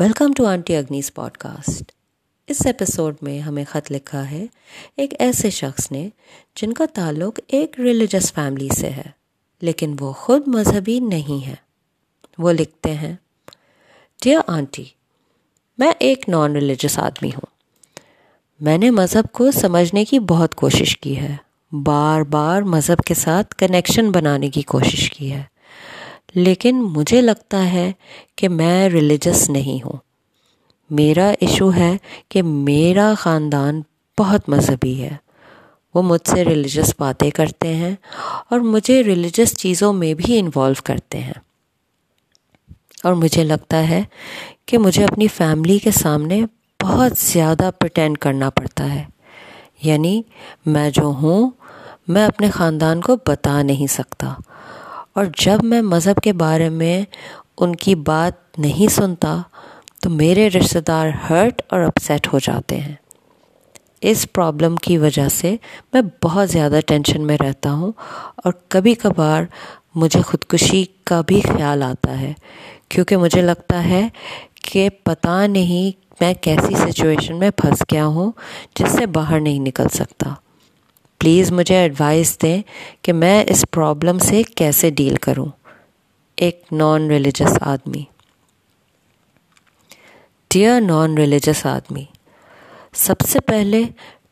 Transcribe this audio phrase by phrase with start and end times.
[0.00, 1.90] Welcome to aunty Agni's podcast
[2.50, 4.44] us episode میں ہمیں خط لکھا ہے
[5.02, 6.06] ایک ایسے شخص نے
[6.60, 9.02] جن کا تعلق ایک ریلیجس فیملی سے ہے
[9.68, 11.54] لیکن وہ خود مذہبی نہیں ہے
[12.44, 13.12] وہ لکھتے ہیں
[14.24, 14.84] ڈیئر آنٹی
[15.78, 17.52] میں ایک نان ریلیجس آدمی ہوں
[18.68, 21.34] میں نے مذہب کو سمجھنے کی بہت کوشش کی ہے
[21.90, 25.42] بار بار مذہب کے ساتھ کنیکشن بنانے کی کوشش کی ہے
[26.44, 27.90] لیکن مجھے لگتا ہے
[28.38, 29.96] کہ میں ریلیجس نہیں ہوں
[30.98, 31.96] میرا ایشو ہے
[32.30, 33.80] کہ میرا خاندان
[34.18, 35.10] بہت مذہبی ہے
[35.94, 37.94] وہ مجھ سے ریلیجس باتیں کرتے ہیں
[38.52, 41.38] اور مجھے ریلیجس چیزوں میں بھی انوالو کرتے ہیں
[43.08, 44.02] اور مجھے لگتا ہے
[44.68, 46.40] کہ مجھے اپنی فیملی کے سامنے
[46.82, 49.04] بہت زیادہ پرٹینڈ کرنا پڑتا ہے
[49.84, 50.20] یعنی
[50.74, 51.50] میں جو ہوں
[52.14, 54.34] میں اپنے خاندان کو بتا نہیں سکتا
[55.18, 57.00] اور جب میں مذہب کے بارے میں
[57.62, 59.32] ان کی بات نہیں سنتا
[60.02, 62.94] تو میرے رشتہ دار ہرٹ اور اپسیٹ ہو جاتے ہیں
[64.10, 65.54] اس پرابلم کی وجہ سے
[65.92, 67.92] میں بہت زیادہ ٹینشن میں رہتا ہوں
[68.44, 69.42] اور کبھی کبھار
[70.02, 72.32] مجھے خودکشی کا بھی خیال آتا ہے
[72.90, 74.06] کیونکہ مجھے لگتا ہے
[74.72, 78.32] کہ پتہ نہیں میں کیسی سچویشن میں پھنس گیا ہوں
[78.78, 80.34] جس سے باہر نہیں نکل سکتا
[81.20, 82.60] پلیز مجھے ایڈوائس دیں
[83.04, 85.46] کہ میں اس پرابلم سے کیسے ڈیل کروں
[86.46, 88.02] ایک نان ریلیجس آدمی
[90.54, 92.04] ڈیئر نان ریلیجس آدمی
[93.06, 93.82] سب سے پہلے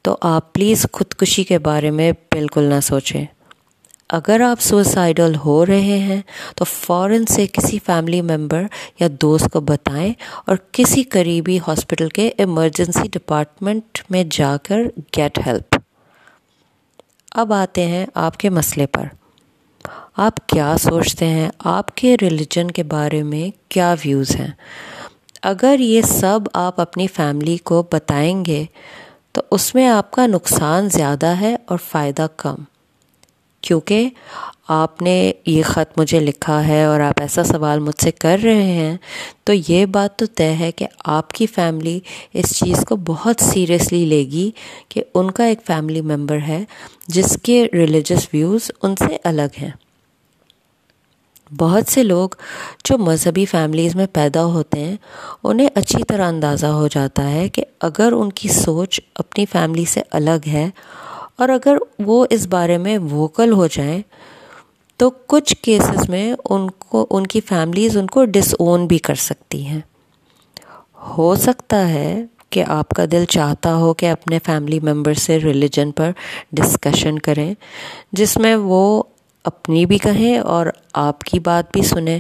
[0.05, 3.25] تو آپ پلیز خودکشی کے بارے میں بالکل نہ سوچیں
[4.19, 6.21] اگر آپ سوسائڈل ہو رہے ہیں
[6.57, 8.63] تو فوراً سے کسی فیملی ممبر
[9.01, 10.13] یا دوست کو بتائیں
[10.47, 14.83] اور کسی قریبی ہاسپٹل کے ایمرجنسی ڈپارٹمنٹ میں جا کر
[15.17, 15.75] گیٹ ہیلپ
[17.41, 19.05] اب آتے ہیں آپ کے مسئلے پر
[20.27, 24.49] آپ کیا سوچتے ہیں آپ کے ریلیجن کے بارے میں کیا ویوز ہیں
[25.51, 28.65] اگر یہ سب آپ اپنی فیملی کو بتائیں گے
[29.35, 32.55] تو اس میں آپ کا نقصان زیادہ ہے اور فائدہ کم
[33.67, 34.09] کیونکہ
[34.75, 35.13] آپ نے
[35.47, 38.97] یہ خط مجھے لکھا ہے اور آپ ایسا سوال مجھ سے کر رہے ہیں
[39.47, 41.99] تو یہ بات تو طے ہے کہ آپ کی فیملی
[42.41, 44.51] اس چیز کو بہت سیریسلی لے گی
[44.95, 46.63] کہ ان کا ایک فیملی ممبر ہے
[47.17, 49.71] جس کے ریلیجس ویوز ان سے الگ ہیں
[51.61, 52.29] بہت سے لوگ
[52.89, 54.97] جو مذہبی فیملیز میں پیدا ہوتے ہیں
[55.51, 60.01] انہیں اچھی طرح اندازہ ہو جاتا ہے کہ اگر ان کی سوچ اپنی فیملی سے
[60.21, 60.69] الگ ہے
[61.39, 61.77] اور اگر
[62.07, 64.01] وہ اس بارے میں ووکل ہو جائیں
[64.99, 69.15] تو کچھ کیسز میں ان کو ان کی فیملیز ان کو ڈس اون بھی کر
[69.25, 69.81] سکتی ہیں
[71.17, 72.15] ہو سکتا ہے
[72.51, 76.11] کہ آپ کا دل چاہتا ہو کہ اپنے فیملی ممبر سے ریلیجن پر
[76.61, 77.53] ڈسکشن کریں
[78.21, 78.81] جس میں وہ
[79.51, 80.67] اپنی بھی کہیں اور
[81.07, 82.19] آپ کی بات بھی سنیں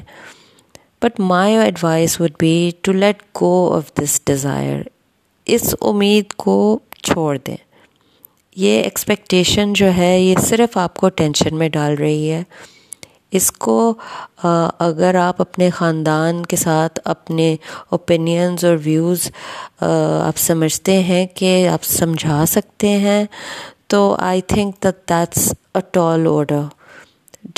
[1.02, 4.80] but my advice would be to let go of this desire
[5.56, 6.56] اس امید کو
[7.02, 7.56] چھوڑ دیں
[8.58, 12.42] یہ ایکسپیکٹیشن جو ہے یہ صرف آپ کو ٹینشن میں ڈال رہی ہے
[13.38, 13.74] اس کو
[14.86, 17.54] اگر آپ اپنے خاندان کے ساتھ اپنے
[17.92, 19.28] اوپینینز اور ویوز
[19.88, 23.24] آپ سمجھتے ہیں کہ آپ سمجھا سکتے ہیں
[23.94, 26.60] تو I think that that's a tall order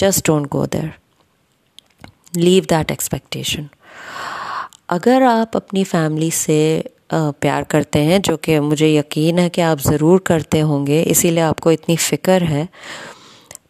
[0.00, 0.86] just don't go there
[2.36, 3.66] leave that expectation
[4.98, 6.60] اگر آپ اپنی فیملی سے
[7.40, 11.30] پیار کرتے ہیں جو کہ مجھے یقین ہے کہ آپ ضرور کرتے ہوں گے اسی
[11.30, 12.64] لیے آپ کو اتنی فکر ہے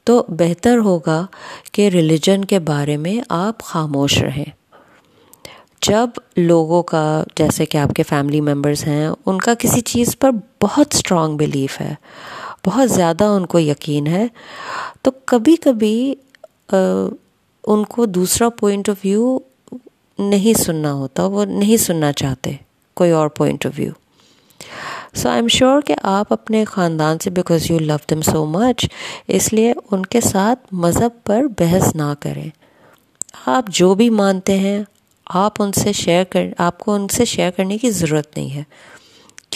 [0.06, 1.24] تو بہتر ہوگا
[1.72, 4.44] کہ ریلیجن کے بارے میں آپ خاموش رہیں
[5.86, 7.02] جب لوگوں کا
[7.36, 10.30] جیسے کہ آپ کے فیملی ممبرس ہیں ان کا کسی چیز پر
[10.62, 11.94] بہت اسٹرانگ بلیف ہے
[12.66, 14.26] بہت زیادہ ان کو یقین ہے
[15.02, 16.14] تو کبھی کبھی
[16.72, 19.38] ان کو دوسرا پوائنٹ آف ویو
[20.18, 22.52] نہیں سننا ہوتا وہ نہیں سننا چاہتے
[22.98, 23.92] کوئی اور point of view
[25.18, 28.84] so I am sure کہ آپ اپنے خاندان سے بیکاز یو لو دم سو مچ
[29.38, 32.48] اس لیے ان کے ساتھ مذہب پر بحث نہ کریں
[33.54, 34.82] آپ جو بھی مانتے ہیں
[35.44, 38.62] آپ ان سے شیئر کر آپ کو ان سے شیئر کرنے کی ضرورت نہیں ہے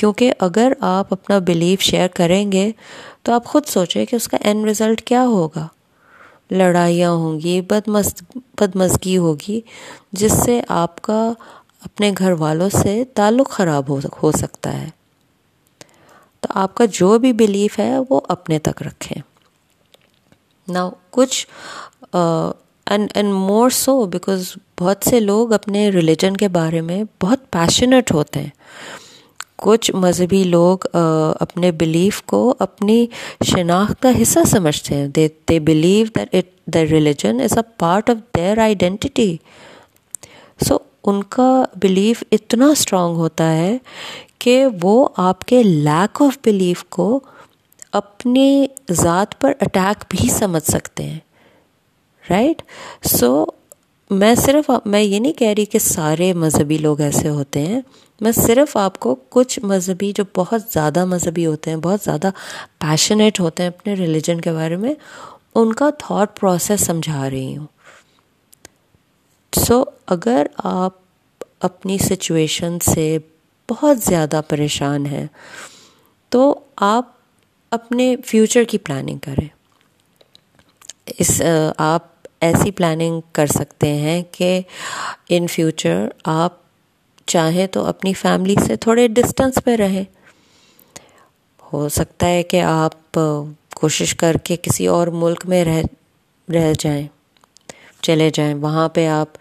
[0.00, 2.70] کیونکہ اگر آپ اپنا بلیف شیئر کریں گے
[3.24, 5.66] تو آپ خود سوچیں کہ اس کا اینڈ رزلٹ کیا ہوگا
[6.60, 8.12] لڑائیاں ہوں گی بدمز
[8.60, 9.60] بدمزگی ہوگی
[10.22, 11.20] جس سے آپ کا
[11.84, 14.88] اپنے گھر والوں سے تعلق خراب ہو ہو سکتا ہے
[16.40, 19.20] تو آپ کا جو بھی بلیف ہے وہ اپنے تک رکھیں
[20.72, 21.46] نا کچھ
[22.12, 28.12] and and more so because بہت سے لوگ اپنے ریلیجن کے بارے میں بہت پیشنیٹ
[28.12, 28.50] ہوتے ہیں
[29.64, 30.84] کچھ مذہبی لوگ
[31.40, 32.38] اپنے بلیف کو
[32.68, 33.06] اپنی
[33.50, 38.10] شناخت کا حصہ سمجھتے ہیں they they believe that it the religion is a part
[38.10, 39.36] of their identity
[40.68, 40.78] so
[41.08, 41.46] ان کا
[41.82, 43.76] بلیف اتنا اسٹرانگ ہوتا ہے
[44.44, 47.08] کہ وہ آپ کے لیک آف بلیف کو
[48.00, 48.66] اپنی
[49.00, 51.18] ذات پر اٹیک بھی سمجھ سکتے ہیں
[52.30, 52.62] رائٹ
[53.18, 53.44] سو
[54.20, 57.80] میں صرف میں یہ نہیں کہہ رہی کہ سارے مذہبی لوگ ایسے ہوتے ہیں
[58.20, 62.30] میں صرف آپ کو کچھ مذہبی جو بہت زیادہ مذہبی ہوتے ہیں بہت زیادہ
[62.80, 64.94] پیشنیٹ ہوتے ہیں اپنے ریلیجن کے بارے میں
[65.60, 67.66] ان کا تھاٹ پروسیس سمجھا رہی ہوں
[70.14, 70.94] اگر آپ
[71.64, 73.16] اپنی سچویشن سے
[73.70, 75.26] بہت زیادہ پریشان ہیں
[76.30, 76.54] تو
[76.84, 77.10] آپ
[77.74, 79.46] اپنے فیوچر کی پلاننگ کریں
[81.18, 81.40] اس
[81.78, 82.06] آپ
[82.44, 84.60] ایسی پلاننگ کر سکتے ہیں کہ
[85.36, 86.04] ان فیوچر
[86.34, 86.52] آپ
[87.32, 90.04] چاہیں تو اپنی فیملی سے تھوڑے ڈسٹنس پہ رہیں
[91.72, 93.18] ہو سکتا ہے کہ آپ
[93.74, 95.82] کوشش کر کے کسی اور ملک میں رہ
[96.54, 97.06] رہ جائیں
[98.00, 99.36] چلے جائیں وہاں پہ آپ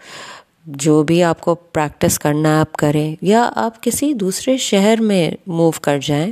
[0.66, 5.30] جو بھی آپ کو پریکٹس کرنا ہے آپ کریں یا آپ کسی دوسرے شہر میں
[5.46, 6.30] موو کر جائیں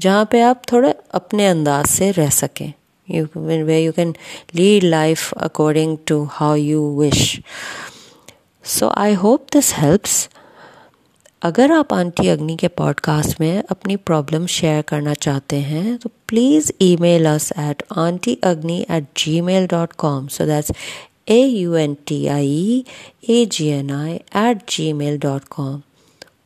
[0.00, 2.70] جہاں پہ آپ تھوڑے اپنے انداز سے رہ سکیں
[3.14, 3.24] you
[3.64, 4.12] way you can
[4.58, 7.38] lead life according to how you wish
[8.78, 10.26] so I hope this helps
[11.48, 16.08] اگر آپ آنٹی اگنی کے پوڈ کاسٹ میں اپنی پرابلم شیئر کرنا چاہتے ہیں تو
[16.26, 16.70] please
[17.00, 19.18] email us at aunty Agni at
[19.48, 20.70] gmail dot com so that's
[21.30, 22.80] A U N T I
[23.28, 24.66] A G N I at
[25.00, 25.78] gmail dot com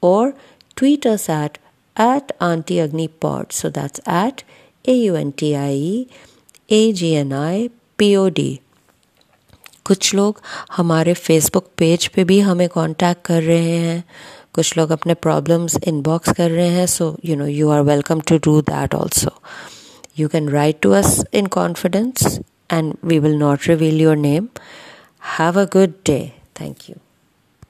[0.07, 0.29] اور
[0.77, 1.57] Twitter's at
[2.03, 4.43] at aunty Agni pod so that's at
[4.89, 6.05] A U N T I
[6.73, 8.55] A G N I P O D
[9.89, 10.33] کچھ لوگ
[10.79, 14.01] ہمارے face بک page پہ بھی ہمیں contact کر رہے ہیں
[14.55, 18.19] کچھ لوگ اپنے پرابلمس ان باکس کر رہے ہیں so you know you are welcome
[18.27, 19.31] to do that also
[20.21, 22.39] you can write to us in confidence
[22.69, 24.51] and we will not reveal your name.
[25.37, 26.35] Have a good day.
[26.55, 26.95] Thank you.